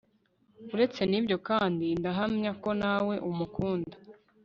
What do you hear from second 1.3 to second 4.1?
kandi ndahamya ko nawe umukunda